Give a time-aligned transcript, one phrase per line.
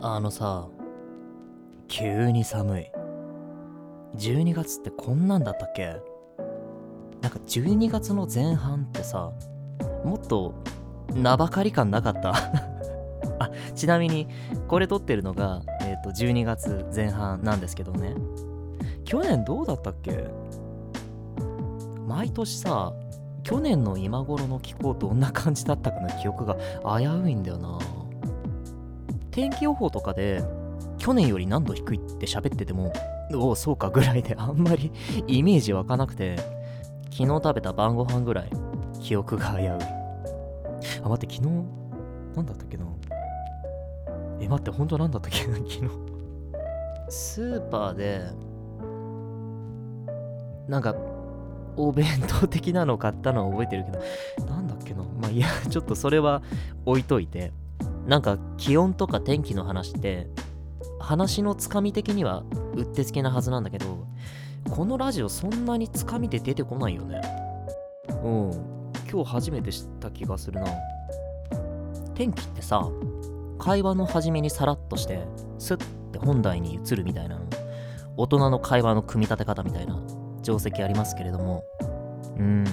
[0.00, 0.68] あのさ、
[1.88, 2.86] 急に寒い。
[4.16, 5.96] 12月ってこんなんだったっけ？
[7.22, 9.32] なんか12月の前半ってさ、
[10.04, 10.54] もっと
[11.14, 12.34] 名ばかり感なかった？
[13.38, 14.28] あ、ちなみに
[14.68, 18.14] これ撮ってるのが、えっ、と12月前半なんですけどね。
[19.04, 20.28] 去年どうだったっけ？
[22.06, 22.92] 毎年さ、
[23.42, 26.56] 去年の今頃の気候どんな感じだったかの記憶が
[26.98, 27.78] 危ういんだよな。
[29.36, 30.42] 天気予報とかで
[30.96, 32.90] 去年より何度低いって喋ってても
[33.34, 34.90] おおそうかぐらいであんまり
[35.28, 36.36] イメージ湧かなくて
[37.10, 38.50] 昨日食べた晩ご飯ぐらい
[38.98, 39.68] 記憶が危うい。
[39.68, 41.54] あ待って昨日
[42.34, 42.86] 何だったっけな？
[44.40, 45.54] え待って本当何だったっけな？
[45.68, 45.82] 昨日。
[47.10, 48.22] スーパーで
[50.66, 50.94] なんか
[51.76, 53.90] お弁当的なのを買ったのは覚えてるけ
[54.40, 55.02] どなんだっけな？
[55.02, 56.40] まあいやちょっとそれは
[56.86, 57.52] 置いといて。
[58.06, 60.28] なんか気温とか天気の話って
[61.00, 64.06] 話のつかみ的にはうってつけなはずなんだけど
[64.70, 67.20] このラジオそんなにつかみで出てこないよね。
[68.22, 68.50] うん。
[69.08, 70.66] 今日初めて知った気がするな。
[72.14, 72.88] 天気ってさ
[73.58, 75.26] 会話の初めにさらっとして
[75.58, 75.76] スッ
[76.12, 77.40] て本題に移るみたいな
[78.16, 80.00] 大人の会話の組み立て方みたいな
[80.42, 81.64] 定石ありますけれども。
[82.38, 82.64] うん。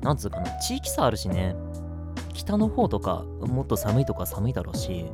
[0.00, 1.54] なんつうかな地域差あるしね。
[2.34, 5.06] 北の方とかもっと寒いとか寒いだろうし。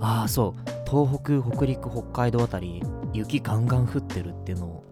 [0.00, 0.70] ああそう。
[0.90, 4.84] 東北北陸北海道あたり雪ガンガン降ってるっていうのを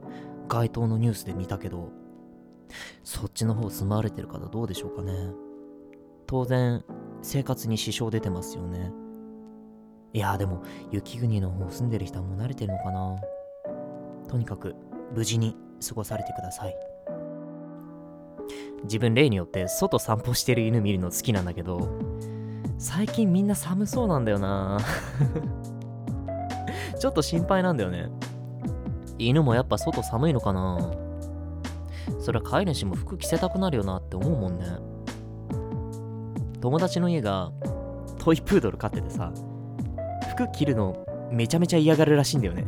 [0.49, 1.91] 街頭のニュースで見たけど
[3.03, 5.13] そっちの方住まわれてる方どうでしょうかね。
[6.27, 6.85] 当然
[7.23, 8.93] 生活に支障出てますよね。
[10.13, 13.17] いやでも雪国の方住んでる人はもう慣れてるのかな。
[14.29, 14.77] とにかく
[15.15, 16.77] 無事に過ごされてください。
[18.85, 21.89] 自分例によって外散歩してる犬見るの好きなんだけど
[22.79, 24.79] 最近みんな寒そうなんだよな。
[26.99, 28.09] ちょっと心配なんだよね。
[29.19, 30.79] 犬もやっぱ外寒いのかな。
[32.21, 34.67] そりゃ飼い主も服着せたくなるよなって思うもんね。
[36.61, 37.51] 友達の家が
[38.19, 39.33] トイプードル飼っててさ
[40.31, 42.67] 服着るのめちゃめちゃ嫌がるらしいんだよね。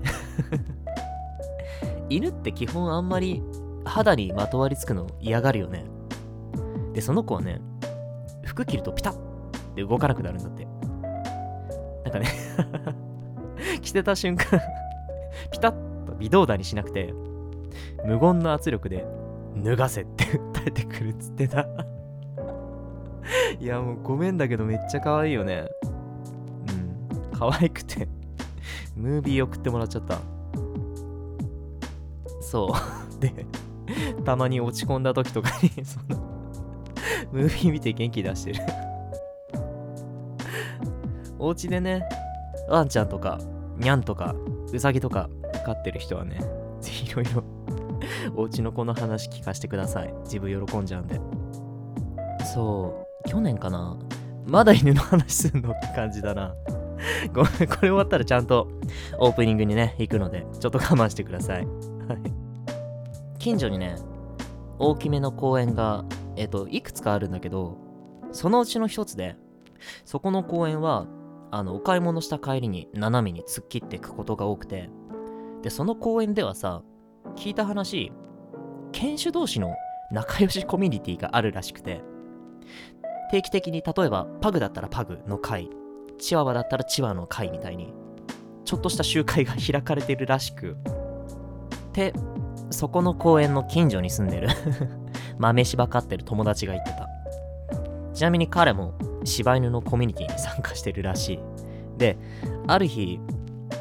[2.11, 3.43] 犬って基本あんまり
[3.91, 5.84] 肌にまとわりつくの嫌がるよね
[6.93, 7.61] で、その子はね、
[8.45, 9.17] 服着るとピタッっ
[9.75, 10.67] て動かなくなるんだって。
[12.05, 12.27] なんかね
[13.83, 14.61] 着てた瞬間
[15.53, 17.15] ピタッと微動だにしなくて、
[18.05, 19.06] 無言の圧力で
[19.56, 21.67] 脱がせって 訴えてくるっつってた
[23.61, 25.67] いや、もうごめんだけどめっちゃ可愛いよね。
[27.33, 27.39] うん。
[27.39, 28.09] 可愛くて
[28.97, 30.19] ムービー送ってもらっちゃった。
[32.41, 32.75] そ
[33.19, 33.21] う。
[33.21, 33.47] で、
[34.25, 36.17] たまに落ち込んだ時とかに その
[37.33, 38.61] ムービー見て元気出してる
[41.39, 42.06] お家でね、
[42.69, 43.39] ワンちゃんとか、
[43.78, 44.34] ニャンとか、
[44.73, 45.31] ウサギとか
[45.65, 46.39] 飼ってる人はね、
[46.81, 47.43] ぜひいろいろ
[48.37, 50.12] お家の子の話聞かせてください。
[50.25, 51.21] 自分喜んじゃうんで。
[52.53, 53.99] そう、去年かな
[54.47, 56.55] まだ犬の話すんのって感じだな。
[57.33, 58.69] ごめん、これ終わったらちゃんと
[59.19, 61.62] オープニングにね、行くので、ちょっと我慢してください。
[61.62, 62.40] はい。
[63.41, 63.97] 近所にね、
[64.78, 66.05] 大きめの公園が
[66.41, 67.77] えっ、と、いくつかあるんだけど、
[68.33, 69.37] そのうちの一つで、
[70.06, 71.06] そこの公園は、
[71.51, 74.89] あの、お買い物した帰りに斜めに突っ切っていくことが多くて、
[75.61, 76.83] で、その公園ではさ、
[77.37, 78.11] 聞いた話、
[78.93, 79.75] 犬種同士の
[80.11, 82.01] 仲良しコミュニティがあるらしくて、
[83.31, 85.69] 定期的に例えばパグだったらパグの会、
[86.19, 87.93] チワワだったらチワの会みたいに、
[88.65, 90.77] ちょっとした集会が開かれてるらしく、
[91.93, 92.15] で、
[92.71, 94.49] そこの公園の近所に住んでる
[95.39, 97.09] 豆柴飼ってる友達が言ってた。
[98.15, 98.95] ちなみに彼も
[99.25, 101.41] 柴犬のコミュニティに参加してるらしい。
[101.99, 102.19] で、
[102.67, 103.21] ある日、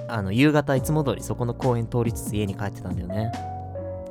[0.08, 3.32] あの、夕方いつも通りそこの公園通りつつ家に帰ってたんだよね。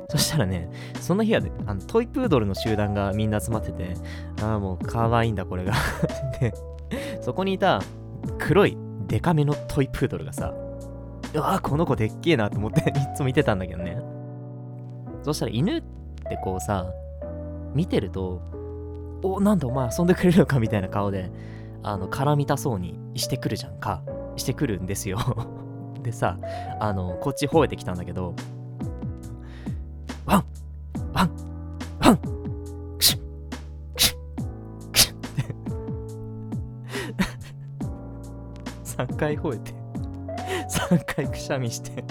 [0.09, 0.69] そしたらね、
[0.99, 3.93] その日はね、あのトイプードルの集団がみんな集まってて、
[4.41, 5.73] ああ、もう可愛いんだ、これが
[6.41, 6.53] で、
[7.21, 7.81] そこにいた
[8.39, 8.75] 黒い
[9.07, 10.53] デカめのトイプードルがさ、
[11.33, 14.01] うわこの子でっけえなと思って いつも見てたんだけどね。
[15.29, 15.81] そしたら犬っ
[16.27, 16.91] てこうさ、
[17.75, 18.41] 見てると、
[19.21, 21.31] お、なんだお前遊んでくれるのかみたいな顔で、
[21.83, 24.01] あの、絡みたそうにしてくるじゃんか。
[24.37, 25.19] してくるんですよ。
[26.01, 26.37] でさ、
[26.79, 28.33] あの、こっち吠えてきたんだけど、
[30.25, 30.45] ワン
[31.13, 31.31] ワン
[31.99, 32.17] ワン
[32.97, 33.19] クシュ
[33.95, 35.53] クシュクシュって。
[39.13, 39.73] 3回吠えて、
[40.69, 42.03] 3回くしゃみして。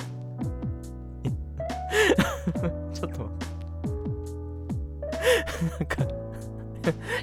[5.78, 5.96] なんか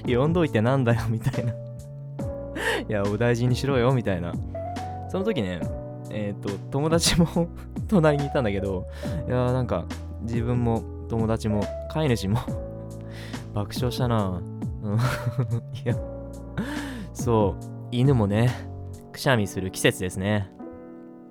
[0.06, 1.52] 呼んどいてなんだよみたいな。
[2.88, 4.32] いやお大事にしろよみたいな。
[5.08, 5.60] その時ね
[6.10, 7.48] えっ、と友達も
[7.88, 8.86] 隣にいたんだけど
[9.26, 9.84] いやなんか
[10.22, 12.38] 自分も友達も飼い主も
[13.54, 14.40] 爆笑したな。
[14.82, 14.94] うん。
[14.94, 14.98] い
[15.84, 15.96] や
[17.12, 17.76] そう。
[17.92, 18.50] 犬もね
[19.12, 20.50] くしゃみする季節ですね。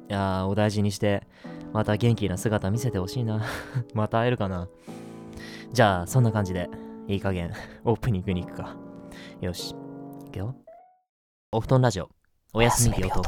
[0.10, 1.24] いやお大事にして
[1.74, 3.42] また元気な姿見せてほしいな。
[3.94, 4.68] また会えるかな。
[5.74, 6.70] じゃあそんな感じで。
[7.08, 7.52] いい加減。
[7.84, 8.76] オープニングに行くか。
[9.42, 9.76] よし。
[10.28, 10.56] いくよ。
[11.52, 12.10] お布団ラジオ。
[12.54, 12.98] おやすみ。
[12.98, 13.22] ビオト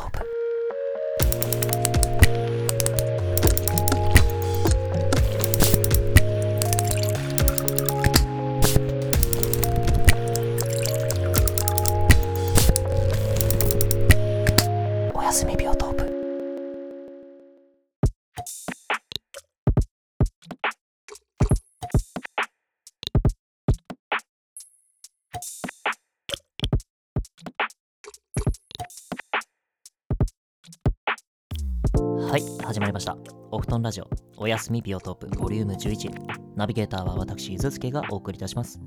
[32.77, 33.17] 始まりました。
[33.49, 34.09] お布団ラジオ。
[34.37, 36.11] おやすみビオトープボリューム11
[36.55, 38.79] ナビゲーターは私ゆずすけがお送りいたします。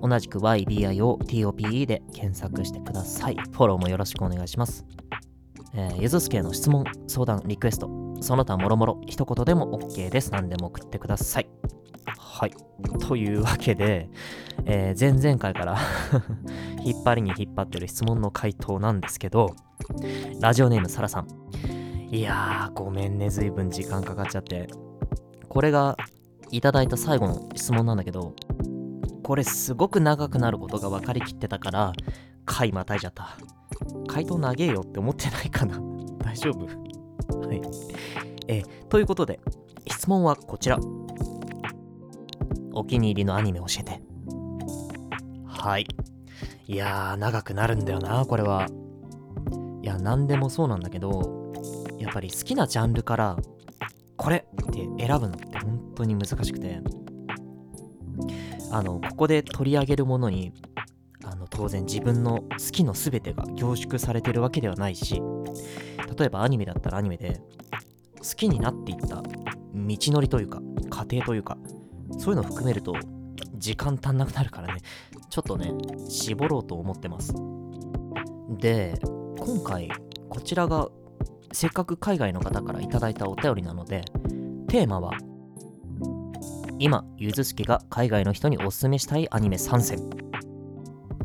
[0.00, 3.36] 同じく ybiotope で検索してください。
[3.36, 4.84] フォローもよろしくお願いします。
[5.74, 7.88] えーゆずすけへの質問、相談、リクエスト、
[8.20, 10.30] その他もろもろ一言でも OK です。
[10.32, 11.48] 何でも送ってください。
[12.18, 12.52] はい。
[13.00, 14.08] というわけで、
[14.66, 15.76] えー前々回から
[16.84, 19.54] 引っ張りに引っ張ってる質問の回答なんですけど、
[20.40, 21.28] ラジオネームサラさん。
[22.10, 24.68] いやー、ごめんね、ずいぶん時間かかっちゃって。
[25.48, 25.96] これが
[26.50, 28.34] いただいた最後の質問なんだけど、
[29.22, 31.92] これすごく長くなることが分かりきってたから、
[32.44, 33.36] 回またいじゃった。
[34.06, 35.80] 回答長えよって思ってないかな
[36.24, 36.66] 大丈夫？
[37.46, 37.60] はい。
[38.48, 39.40] えーということで、
[39.88, 40.78] 質問はこちら。
[42.72, 44.00] お気に入りのアニメ教えて。
[45.46, 45.86] はい。
[46.66, 48.66] いやー、長くなるんだよな、これは。
[49.82, 51.52] いや、なんでもそうなんだけど、
[51.98, 53.36] やっぱり好きなジャンルから、
[54.16, 56.80] これって選ぶのって本当に難しくて、
[58.70, 60.52] あの、ここで取り上げるものに、
[61.54, 65.22] 当然自分の好きの全てが凝縮されてるわけではないし、
[66.18, 67.40] 例えばアニメだったらアニメで、
[68.18, 69.24] 好きになっていった道
[69.74, 70.60] のりというか、
[70.90, 71.56] 過程というか、
[72.18, 72.94] そういうのを含めると、
[73.56, 74.80] 時間足んなくなるからね、
[75.30, 75.72] ちょっとね、
[76.08, 77.34] 絞ろうと思ってます。
[78.58, 78.98] で、
[79.38, 79.90] 今回、
[80.28, 80.88] こちらが、
[81.52, 84.04] せっかく海外の方からいただいたお便りなので、
[84.68, 85.12] テーマは、
[86.80, 90.00] 今、ゆずすけが海外の人におすすめしたいアニメ3選。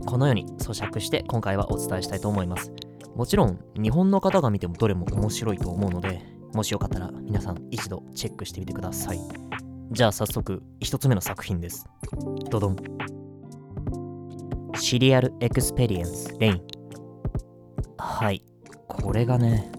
[0.06, 2.72] このように咀嚼して今回はお伝えしたいと思います。
[3.16, 6.22] もちろん、日本の方が見てもどれも面白いと思うので、
[6.54, 9.20] もしよかったら皆さん一度チェックしてみてください。
[9.92, 11.88] じゃあ早速、一つ目の作品です。
[12.50, 12.76] ドドン。
[14.76, 16.62] Serial Experiments Lain。
[17.98, 18.44] はい。
[18.88, 19.72] これがね、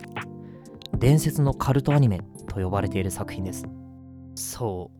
[0.98, 3.64] 伝説のカルトアニメと呼ばれている作品です。
[4.34, 4.90] そ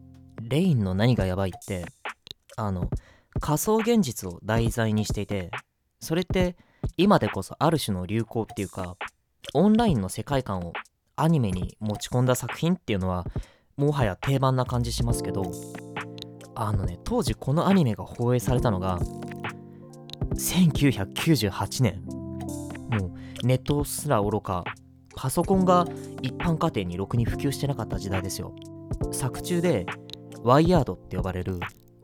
[0.42, 0.48] う。
[0.48, 1.84] レインの何がやばいって、
[2.56, 2.88] あの、
[3.40, 5.50] 仮想現実を題材にしていて、
[5.98, 6.56] それって
[6.96, 8.96] 今でこそある種の流行っていうか、
[9.54, 10.72] オンラインの世界観を
[11.16, 13.26] アニメに持ち込んだ作品っていうのは、
[13.76, 15.50] もはや定番な感じしますけど、
[16.54, 18.98] あのね、当時このアニメが放映されたのが、
[20.34, 22.02] 1998年。
[22.90, 24.64] もうネットすら愚か、
[25.16, 25.86] パソコンが
[26.22, 28.54] 一般家庭にろくに普及してなかった時代ですよ。
[29.12, 29.86] 作中で、
[30.42, 31.60] ワイヤードって呼ばれる、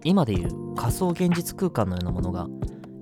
[0.07, 2.47] 今でいう仮想現実空間のようなものが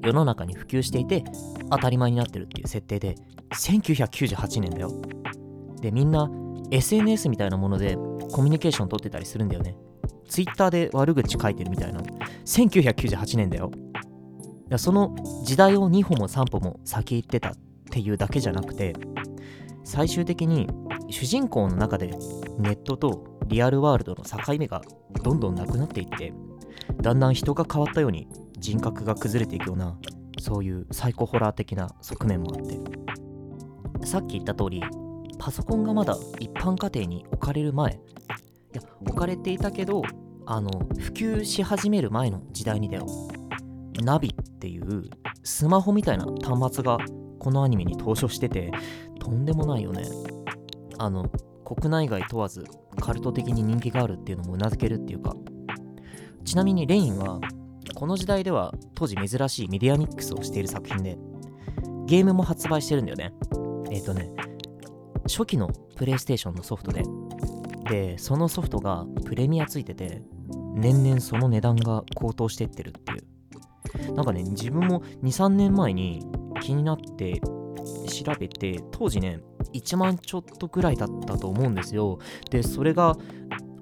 [0.03, 1.23] 世の中に普及していて
[1.71, 3.17] 当たり前になってるっていう設定で
[3.53, 4.91] 1998年だよ。
[5.83, 6.31] でみんな
[6.71, 7.97] SNS みたいなもので
[8.33, 9.77] コミュニケーション取ってたりするんだよね。
[10.31, 12.01] Twitter で悪口書いてるみたいな。
[12.47, 13.71] 1998年だよ。
[13.75, 17.53] いやその時代を2歩も3歩も先行ってたっ
[17.91, 18.95] ていうだけじゃなくて
[19.85, 20.69] 最終的に
[21.11, 22.09] 主人公の中で
[22.59, 24.81] ネットとリアルワールドの境目が
[25.23, 26.33] どんどんなくなっていって
[27.01, 29.97] だんだん人が変わったように人格が崩れていくような
[30.41, 32.79] そういうサイコホラー的な側面もあって。
[34.07, 34.83] さっき言った通り
[35.39, 37.93] パソコンがまだ一般家庭に置かれる前。
[37.93, 37.97] い
[38.77, 40.03] や置かれていたけど
[40.47, 43.07] あの普及し始める前の時代にだよ。
[44.03, 45.09] ナビっていう
[45.43, 46.99] スマホみたいな端末が
[47.39, 48.73] このアニメに登場してて
[49.21, 50.05] とんでもないよね。
[50.99, 51.31] あの
[51.65, 52.65] 国内外問わず
[53.01, 55.35] カルト的に人気があるっていうのもうなずけるっていうか
[56.45, 57.41] ちなみにレインは
[57.95, 61.17] この時代では当時珍しいメディアミックスをしている作品で
[62.07, 63.33] ゲームも発売してるんだよね。
[63.91, 64.31] えっ、ー、とね
[65.25, 67.03] 初期のプレイステーションのソフトで。
[67.89, 70.23] でそのソフトがプレミアついてて
[70.75, 74.15] 年々その値段が高騰してってるっていう。
[74.15, 76.27] なんかね自分も23年前に
[76.61, 79.41] 気になって調べて当時ね
[79.73, 82.19] 1万ちょっとぐらいだったと思うんですよ。
[82.51, 83.17] でそれが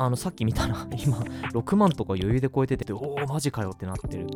[0.05, 1.19] あのさっき見たら 今
[1.53, 4.27] 6万とか余裕で超えてておおマジかよってなってる。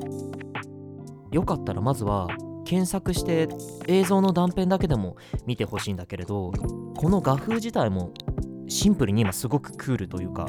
[1.33, 2.29] よかったらまずは
[2.65, 3.49] 検索して
[3.87, 6.53] 映像の断片だけでも見てほしいんだけれど
[6.97, 8.13] この画風自体も
[8.69, 10.47] シンプルに今すごくクールというか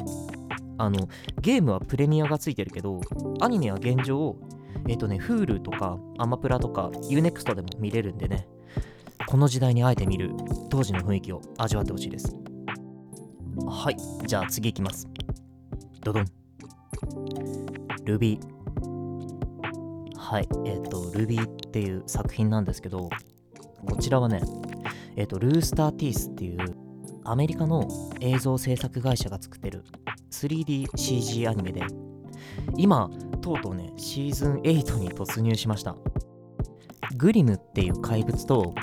[0.78, 1.08] あの
[1.40, 3.00] ゲームはプレミアがついてるけど
[3.40, 4.36] アニメは現状
[4.86, 8.48] えっ、ー、とね Hulu とかアマプラとか UNEXT でも見れるんでね
[9.26, 10.32] この時代にあえて見る
[10.70, 12.47] 当時の雰囲気を味わってほしいです。
[13.66, 13.96] はい
[14.26, 15.08] じゃあ次いきます。
[16.02, 16.26] ドドン。
[18.04, 18.38] Ruby
[20.16, 23.08] はいえっ、ー、と Ruby っていう作品なんですけど
[23.86, 24.40] こちらはね
[25.16, 26.58] えっ、ー、とルースターティースっていう
[27.24, 27.88] アメリカの
[28.20, 29.84] 映像制作会社が作ってる
[30.30, 31.82] 3DCG アニメで
[32.76, 33.10] 今
[33.40, 35.96] とうとうねシーズン8に突入しました。
[37.16, 38.74] グリムっていう怪物と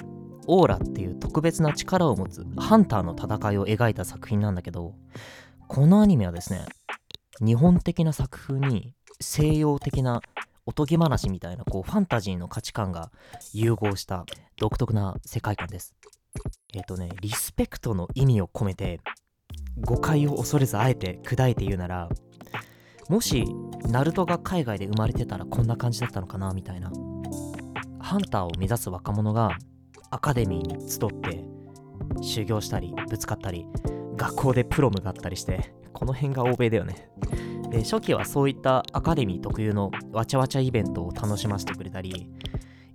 [0.48, 4.96] オーラっていう特別な力を持つハンターの戦いを描いた作品なんだけど
[5.68, 6.66] このアニメはですね
[7.44, 10.22] 日本的な作風に西洋的な
[10.66, 13.12] おとぎ話みたいなこうファンタジーの価値観が
[13.54, 14.26] 融合した
[14.58, 15.96] 独特な世界観です。
[16.74, 19.00] えっ、ー、とねリスペクトの意味を込めて
[19.82, 22.10] 誤解を恐れずあえて砕いて言うなら
[23.10, 23.46] もし
[23.88, 26.92] ナルトが海外で生まれてたらこんな感じだったのかなみたいな。
[28.06, 29.58] ハンターを目指す若者が
[30.16, 31.44] アカデミーに集って
[32.22, 33.68] 修行したりぶつかったり
[34.16, 37.10] 学校でプロムがあったりしてこの辺が欧米だよね。
[37.70, 42.30] で初期はそういったアカデミー特有のわちゃわちゃイベントを楽しませてくれたり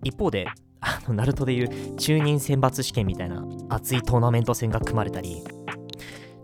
[0.03, 0.47] 一方で
[0.81, 5.45] あのナルトでいう中任選抜試験みたいな熱いトーナメント戦が組まれたり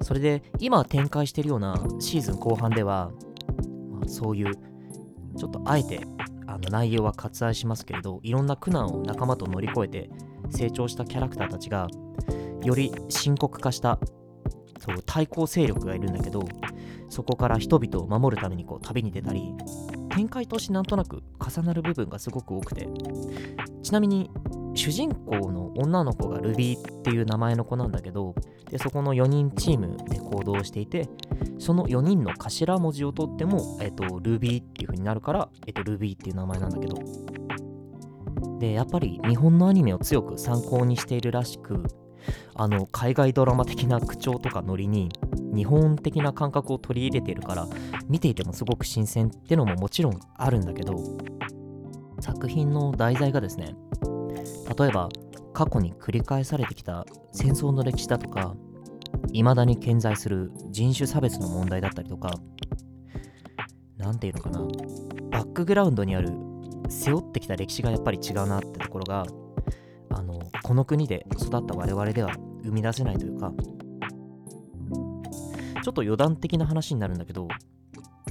[0.02, 3.12] それで今展開してるようなシーズン後半では、
[3.90, 4.54] まあ、そういう
[5.38, 6.00] ちょっとあえて
[6.46, 10.10] あの内容は割愛しますけれどいろんな苦難を仲間と乗り越えて
[10.50, 11.88] 成長したキャラクターたちが
[12.62, 13.98] より深刻化した
[14.78, 16.48] そう対抗勢力がいるんだけど
[17.08, 19.54] そこから人々を守るためにこう旅に出たり
[20.14, 22.88] 展開としてなんとなく重なる部分がすごく多くて。
[23.86, 24.28] ちなみに
[24.74, 28.34] 主人公の女の子がルビーっていう名前の子なんだけど
[28.68, 31.08] でそこの4人チームで行動していて
[31.60, 36.96] その4人の頭文字を取っても、えっと、ルビーっていう風になるから、えっと、ルビーっていう名前なんだけど。
[38.58, 41.84] でやっぱり日本のアニメを強く参考にしているらしく
[42.54, 45.10] あの海外ドラマ的な口調とかノリに
[45.54, 47.66] 日本的な感覚を取り入れているから
[48.08, 50.96] 見ていてもすごく新鮮ってのももちろんあるんだけど
[52.20, 53.74] 作品の題材がですね
[54.78, 55.08] 例えば
[55.52, 58.54] 過去に繰り返されてきた戦争の歴史だとか
[59.32, 62.34] 未だに健在する人種差別の問題だったりとか
[63.96, 64.60] 何て言うのかな
[65.30, 66.30] バックグラウンドにある
[66.88, 69.26] 背負ってきた歴史がやっぱり違うなってところが
[70.10, 73.52] あのこの国で育った我々では生み出せないというか
[75.82, 77.48] ちょっと余談的な話になるんだけど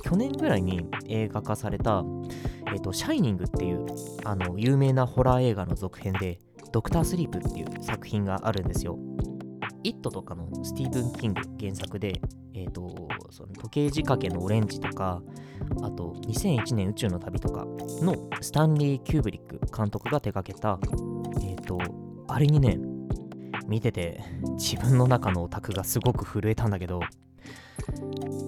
[0.03, 2.03] 去年ぐらいに映画化された
[2.67, 3.85] 「えーと、シャイニング」っていう
[4.23, 6.39] あの有名なホラー映画の続編で
[6.71, 8.99] 「ドクタースリープ」っていう作品があるんですよ。
[9.85, 12.19] イットとかのスティーブン・キング原作で、
[12.55, 15.21] えーと、その時計仕掛けのオレンジとか、
[15.83, 17.65] あと2001年宇宙の旅とか
[18.01, 20.79] のスタンリー・キューブリック監督が手掛けた、
[21.41, 21.79] えっ、ー、と、
[22.27, 22.77] あれにね、
[23.67, 24.23] 見てて
[24.57, 27.01] 自分の中のオタクがすごく震えたんだけど、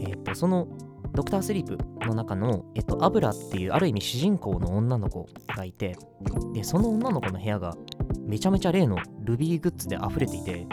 [0.02, 0.68] えっ、ー、と、その
[1.14, 5.98] ドクタースリープの中の、えっと、アブラっていうある意味主人公の女の子がいて、
[6.54, 7.76] で、その女の子の部屋が
[8.26, 10.68] めちゃめちゃ例のルビーグッズで溢れていて、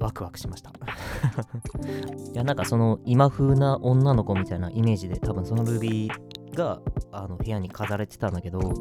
[0.00, 0.72] ワクワクしました。
[2.32, 6.80] いやなんかその今風な女の子みたいなイメージで多分そのルビーが
[7.12, 8.72] あの部屋に飾られてたんだけど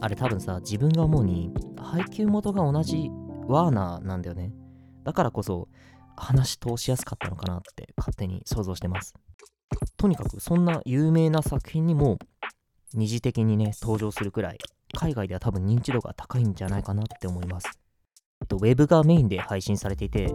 [0.00, 3.10] あれ多分さ自分が思うに配給元が同じ
[3.46, 4.52] ワーナーなんだよね。
[5.04, 5.68] だからこそ
[6.16, 9.14] 話通しやすかったのかなって勝手に想像してます。
[9.96, 12.18] とにかくそんな有名な作品にも
[12.94, 14.58] 二次的にね登場するくらい
[14.94, 17.87] 海外では多分認知度が高いんじゃないかなって思います。
[18.48, 20.32] と、ウェブがメインで配信されていて、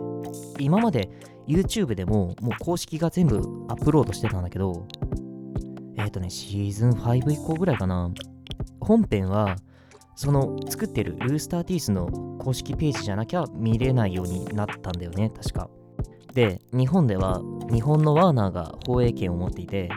[0.59, 1.09] 今まで
[1.47, 4.87] YouTube でももう公式が全部アップロードしてたんだけど、
[5.97, 8.11] えっ、ー、とね、シーズン5以降ぐらいかな。
[8.79, 9.55] 本編は、
[10.15, 12.07] その作ってるルースターティースの
[12.39, 15.69] 公式ページじゃなきゃ見れないようになったんだよね、確か。
[16.33, 17.41] で、日本では
[17.71, 19.89] 日本のワーナーが放映権を持っていて、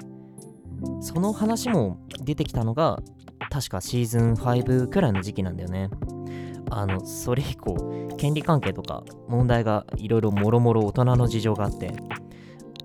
[1.01, 3.03] その話も出てきたのが、
[3.51, 5.91] 確かシーズン5くらいの時期なんだよね。
[6.71, 11.93] あの、それ以降、権利関係とか問題がいろいろもろもろ大人の事情があって、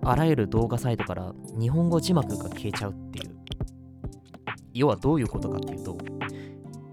[0.04, 3.36] あらゆる動画サイトから日本語字幕が消えちゃうっていう。
[4.74, 5.98] 要はどういうことかっていうと、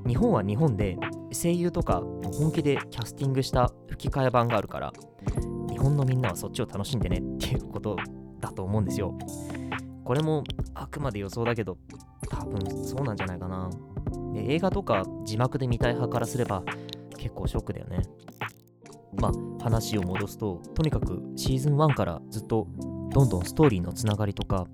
[0.07, 0.97] 日本は日本で
[1.33, 2.03] 声優とか
[2.33, 4.93] 本気でキャスティングした吹き替え版があるから、
[5.71, 7.97] 日本のみんなはそっちを楽しんでねっていうこと
[8.41, 9.17] だと思うんですよ。
[10.05, 10.43] これも
[10.75, 11.77] あくまで予想だけど、
[12.31, 13.69] 多分そうなんじゃないかな。
[14.47, 16.63] 映画とか字幕で見たい派からすれば
[17.17, 18.03] 結構ショックだよね。
[19.21, 22.67] まあ話を戻すと、とにかくシーズン1からずっと
[23.11, 24.67] どんどんストーリーのつながりとか、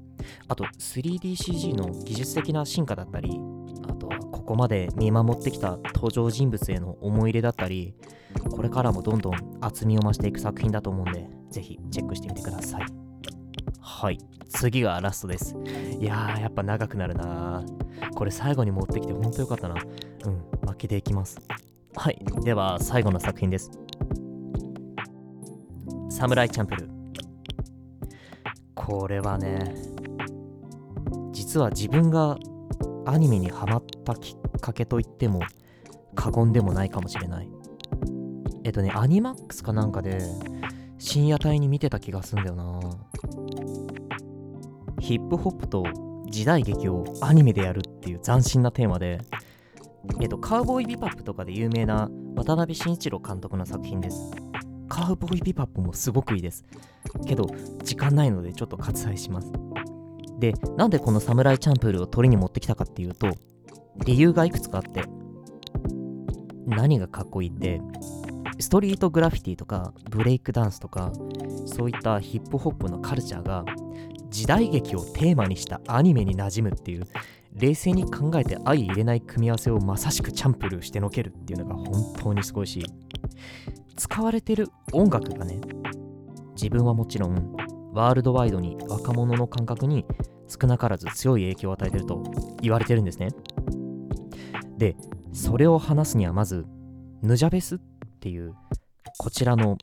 [0.49, 3.41] あと 3DCG の技術的な進化だったり、
[3.89, 7.95] あとはここまで見守ってきた登場人物への思い入れだったり、
[8.51, 12.87] これからもどんどん厚みを増していく作品だと思うんで、ぜひチェックしてみてください。
[13.81, 14.19] はい、
[14.49, 15.57] 次がラストです。
[16.01, 17.65] いやー、やっぱ長くなるな
[18.15, 19.75] これ最後に持ってきてほんとよかったな。
[20.25, 21.41] うん、負けていきます。
[21.97, 23.71] はい、では最後の作品です。
[26.11, 26.89] サムライチャンプル。
[28.75, 29.75] これはね、
[31.33, 32.39] 実は自分が
[33.07, 35.41] アニメにハマったきっかけといっても
[36.15, 37.49] 過言でもないかもしれない。
[38.65, 40.19] えっとね、アニマックスかなんかで
[40.99, 42.81] 深夜帯に見てた気がすんだよな。
[45.01, 45.85] ヒップホップと
[46.31, 49.21] 時代劇をアニメでやるっていう斬新なテーマで、
[50.21, 54.31] えっと、カウボーイビパップとかで有名な渡辺慎一郎監督の作品です。
[54.89, 56.65] カウボーイビパップもすごくいいです。
[57.27, 57.47] けど、
[57.83, 59.51] 時間ないのでちょっと割愛します。
[60.39, 63.29] で、なんでこのサムライチャンプルを取りに持ってきたかっていうと、
[64.05, 65.05] 理由がいくつかあって、
[66.67, 67.81] 何がかっこいいって、
[68.59, 71.13] ストリートグラフィティとかブレイクダンスとか
[71.67, 73.65] そういったヒップホップのカルチャーが
[74.29, 77.07] 時代劇をテーマにしたアニメに馴染むっていう
[77.55, 82.85] 冷静に考えて相入れない組み合わせをまさしくチャンプルーしてのけるっていうのが本当にすごいし
[83.97, 85.61] 使われてる音楽がね
[86.55, 87.57] 自分はもちろん
[87.93, 90.05] ワールドワイドに若者の感覚に
[90.49, 92.23] 少なからず強い影響を与えてると
[92.61, 93.29] 言われてるんですね。
[94.77, 94.97] で
[95.33, 96.67] それを話すにはまず
[97.23, 97.79] ヌジャベスっ
[98.21, 98.55] ていう
[99.19, 99.79] こちらの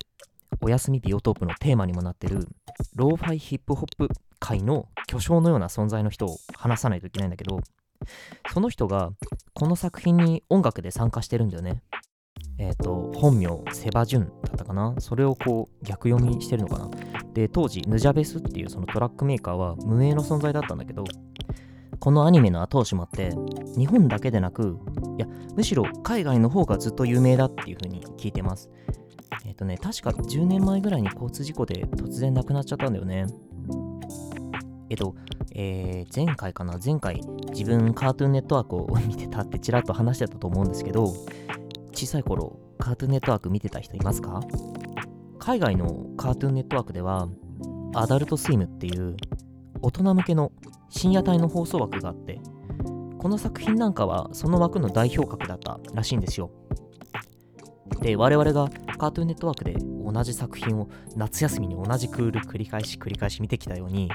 [0.62, 2.48] おやすみビオトープのテーマにもなってる
[2.96, 4.10] ローファイヒップホップ
[4.42, 7.62] 界の巨匠のような存在の人を話さないといけないんだけど
[8.52, 9.12] その人が
[9.54, 11.84] この作品に音楽で参加してるんだよね。
[12.58, 14.96] えっ、ー、と本名セバジュンだったかな？
[15.00, 16.90] それをこう逆読みしてるのかな？
[17.34, 21.04] で当時ヌジャベスっていうそのトラックメーカーは無名の存在だったんだけど
[22.00, 23.32] このアニメの後押しもあって
[23.78, 24.80] 日本だけでなく
[25.18, 28.72] いやむしろ海外の方がずっと有名だっていう風に聞いてます。
[29.46, 33.28] えっ、ー、とね確か10年前ぐらいに交通事故で突然亡くなっちゃったんだよね。
[34.92, 35.16] えっと、
[35.54, 36.78] えー、前回かな？
[36.84, 37.22] 前回
[37.54, 41.14] 自分カートゥーンネットワークを 見てたってちらっと話してたと思うんですけど
[41.94, 44.42] 小さい頃カートゥーンネットワーク見てた人いますか？
[45.40, 47.30] 海外のカートゥーンネットワークでは
[47.96, 49.16] アダルトスイムっていう
[49.82, 50.52] 大人向けの
[50.90, 52.42] 深夜帯の放送枠があって
[53.18, 56.52] この作品なんかはその枠の代表格だったらしいんですよ。
[58.02, 64.10] で我々がカートゥーンネットワークで同じ作品を夏休みに同じクール繰り返し繰り返し見てきたように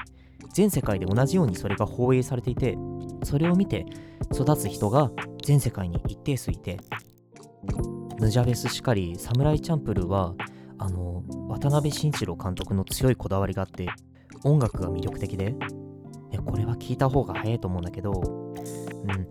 [0.53, 2.77] 全世界で同じようにそれが放映されていて
[3.23, 3.85] それを見て
[4.33, 5.11] 育つ人が
[5.43, 6.77] 全世界に一定数いて
[8.19, 10.33] ヌジャベスしかりサムライチャンプルは
[10.79, 13.87] あの渡辺慎一郎監督の強いこだわりがあって
[14.43, 15.55] 音楽が魅力的で
[16.31, 19.27] でこれは聞いた方が早いと思うんだけど、うん、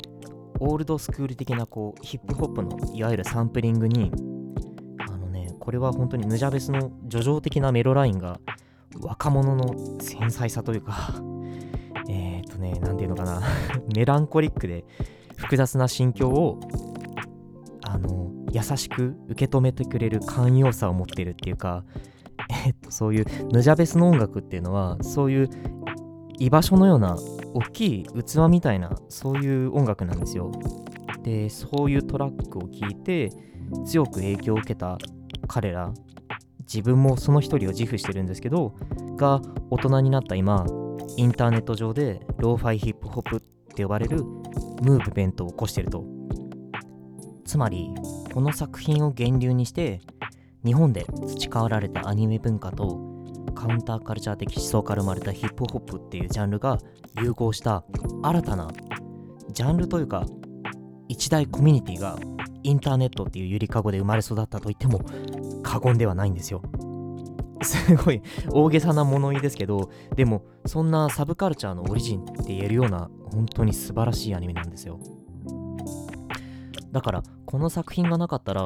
[0.61, 4.11] オールドスクール的なこうヒップホップのいわゆるサンプリングに
[4.98, 8.40] あのねこれは本当にヌジャベスの叙情的なメロラインが
[9.00, 11.14] 若者の繊細さというか
[12.09, 13.42] えっとね何て言うのかな
[13.94, 14.85] メランコリックで
[15.37, 16.61] 複雑な心境を
[17.82, 21.85] あの優しく受け止めてくれる寛容さを持ってるっていうか
[22.64, 25.50] えっとそういうヌジャベスの音楽っていうのはそういう
[26.38, 27.16] 居場所のような
[27.54, 30.52] 大きい器みたいなそういう音楽なんですよ。
[31.22, 33.30] でそういうトラックを聴いて
[33.85, 34.98] 強く影響を受けた
[35.48, 35.92] 彼ら
[36.66, 38.74] 自分もその一人を自負してるんですけど
[39.16, 40.66] が大人になった今
[41.16, 43.40] インターネット上でローファイヒップホップっ
[43.74, 44.24] て呼ばれる
[44.83, 46.05] ムーブメントを起こしてると。
[47.46, 47.90] つまり
[48.35, 50.00] この作品を源流にして
[50.64, 53.16] 日本で培われたアニメ文化と
[53.55, 56.79] カウンターカルチャー的思想から生まれたヒップホップっていうジャンルが
[57.22, 57.85] 融合した
[58.22, 58.68] 新たな
[59.52, 60.26] ジャンルというか
[61.09, 62.18] 一大コミュニティが
[62.64, 65.00] インターネットっていうゆりかごで生まれ育ったと言っても
[65.66, 66.62] 過言ではないんですよ。
[67.62, 75.00] すごい大げさな物言いですけどでもそんなサブカルチャーのオリジンって言えるような本当に素晴らしいアニメなんですよ。
[76.92, 78.61] だからこの作品がなかったら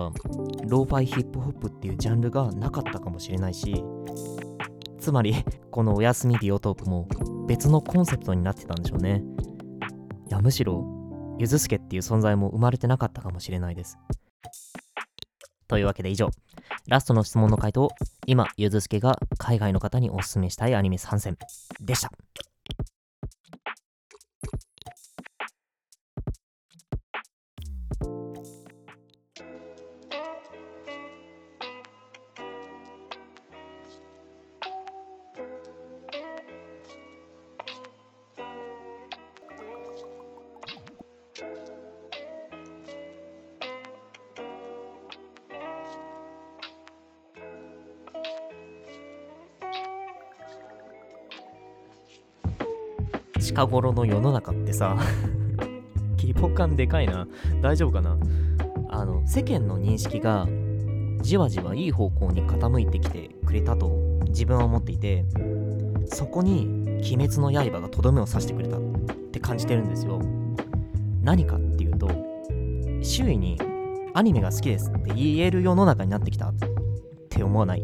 [0.67, 3.83] ローファイヒップホップっていうジャンルがなかったかもしれないし
[5.01, 5.35] つまり
[5.71, 7.09] このおやすみビオトープも
[7.49, 9.25] 別のコンセプトになってたんでしょうね。
[10.29, 10.85] いやむしろ
[11.39, 13.99] ゆずすけっていう存在も生まれてなかったかもしれないです。
[15.71, 16.31] というわけで以上。
[16.89, 17.91] ラストの質問の回答
[18.27, 21.39] 今ゆずすけが海外の方におすすめしたいアニメ参戦
[21.81, 22.11] でした。
[53.51, 54.97] 近頃の世の中ってさ
[56.17, 57.27] 規模感でかいな。
[57.61, 58.17] 大丈夫かな？
[58.89, 60.47] あの世間の認識が
[61.21, 63.89] じわじわいい方向に傾いてきてくれたと
[64.29, 65.25] 自分は思っていて
[66.07, 66.69] そこに
[67.03, 68.81] 「鬼滅の刃」がとどめを刺してくれたっ
[69.33, 70.21] て感じてるんですよ。
[71.21, 72.09] 何かっていうと
[73.03, 73.59] 周囲に
[74.15, 76.55] アニメが好きですって言える世の中になってきたっ
[77.29, 77.83] て思わない。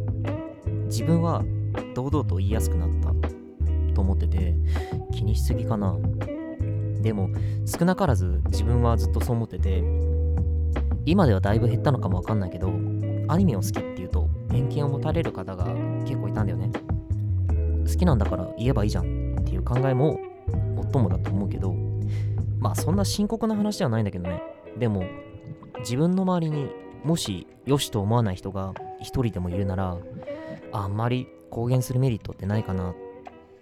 [0.85, 1.43] 自分は
[1.97, 3.06] 堂々と言いやすくなった。
[3.97, 4.55] と思ってて
[5.11, 5.97] 気にしすぎかな。
[7.01, 7.31] でも
[7.65, 9.83] 少なからず自分はずっとそう思ってて
[11.07, 12.69] 今ではだいぶ減ったのかもわかんないけど
[13.29, 15.65] アニメを好きっていうと偏見を持たれる方が
[16.05, 16.71] 結構いたんだよね。
[17.89, 20.19] 好きなんだから言えばいいじゃんっていう考えも
[20.75, 21.75] もっともだと思うけど
[22.59, 24.43] まあそんな深刻な話ではないんだけどね。
[24.79, 25.05] でも
[25.79, 26.69] 自分の周りに
[27.03, 29.97] もし良しと思わない人が一人でもいるなら
[30.73, 32.95] あんまり公言するメリットってないかなっ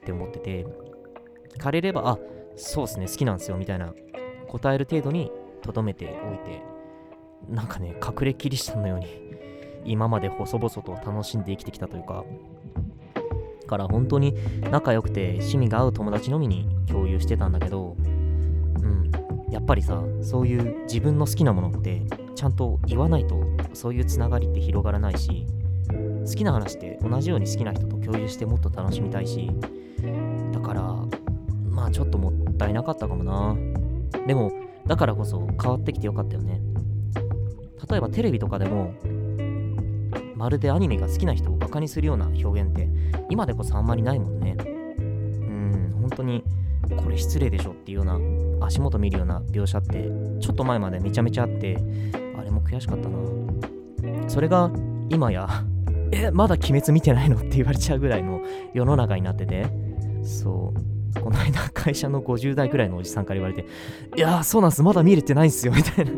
[0.05, 0.67] って思ってて
[1.57, 2.19] 聞かれればあ
[2.57, 3.95] そうっすね好きなんですよみたいな
[4.49, 6.63] 答える程度にとどめておいて
[7.49, 9.07] なんかね隠れキリシタンのように
[9.85, 12.25] 今まで細々と楽しんで生きてきたというか
[13.67, 14.35] から本当に
[14.71, 19.11] 仲良くて趣味が合う友達のみに共有してたんだけどうん
[19.51, 22.03] やっぱりさそういう自分の好きなものって
[22.35, 25.47] ちゃんと言わないとそういうつながりって広がらないし
[26.27, 29.51] 好きな話って同じように好きな人と共有してもっと楽しみたいし
[30.53, 30.83] だから
[31.69, 33.57] まあちょっともったいなかったかもな。
[34.27, 34.53] でも
[34.87, 36.61] だからこそ変わってきてよかったよね。
[37.91, 38.95] 例えばテレビとかでも
[40.37, 42.89] まるでアニメが好きな人をバカにするような表現って
[43.31, 44.57] 今でこそあんまりないもんね。
[44.59, 46.45] うん本当に
[46.97, 48.19] これ失礼でしょっていうような
[48.67, 51.77] 足元見るような描写ってちょっと前までめちゃめちゃあって
[52.39, 53.19] あれも悔しかったな。
[54.29, 54.71] それが
[55.11, 55.49] 今や
[56.13, 57.37] えまだ鬼滅見てないの？
[57.37, 58.41] って言われちゃうぐらいの
[58.73, 59.84] 世の中になってて。
[60.25, 61.21] そう。
[61.21, 63.69] この間 会社の50代くらいのおじさんから言われて
[64.17, 64.83] いやそうなんす。
[64.83, 66.13] まだ見れてないんすよみたいな。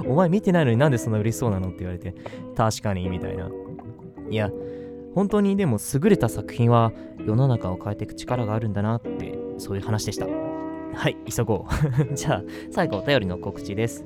[0.08, 2.14] お前見てないのになんでそんな嬉しそうなのって言われて
[2.56, 3.50] 確かにみたいな。
[4.30, 4.50] いや
[5.14, 6.92] 本当にでも優れた作品は
[7.24, 10.26] 世の中を変えていく力があるんだなってそういう話でした。
[10.26, 11.66] はい急ご
[12.10, 12.14] う。
[12.14, 14.04] じゃあ最後お便りの告知です。